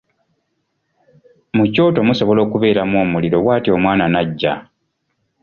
Mu 1.55 1.63
kyoto 1.73 1.99
musobola 2.07 2.39
okubeeramu 2.43 2.95
omuliro 3.03 3.37
bw'atyo 3.43 3.71
omwana 3.77 4.05
n'aggya. 4.09 4.53